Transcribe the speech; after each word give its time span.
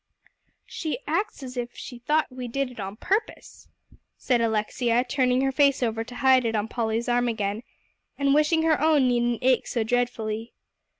"She 0.65 0.97
acts 1.05 1.43
as 1.43 1.55
if 1.55 1.75
she 1.77 1.99
thought 1.99 2.31
we 2.31 2.47
did 2.47 2.71
it 2.71 2.79
on 2.79 2.95
purpose," 2.95 3.67
said 4.17 4.41
Alexia, 4.41 5.03
turning 5.03 5.41
her 5.41 5.51
face 5.51 5.83
over 5.83 6.03
to 6.03 6.15
hide 6.15 6.43
it 6.43 6.55
on 6.55 6.67
Polly's 6.67 7.07
arm 7.07 7.27
again, 7.27 7.61
and 8.17 8.33
wishing 8.33 8.63
her 8.63 8.81
own 8.81 9.07
needn't 9.07 9.43
ache 9.43 9.67
so 9.67 9.83
dreadfully. 9.83 10.53